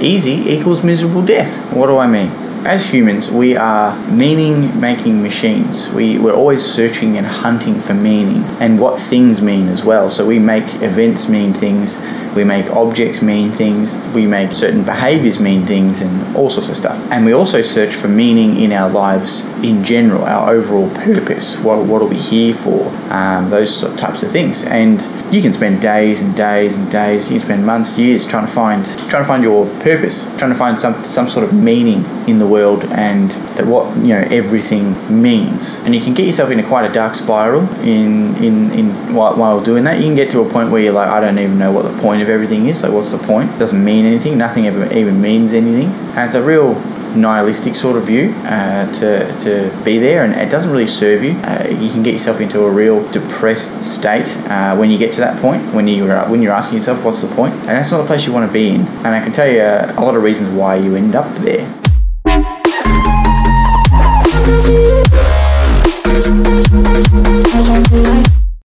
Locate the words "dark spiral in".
36.92-38.36